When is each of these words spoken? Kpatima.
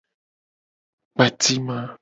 Kpatima. 1.13 1.79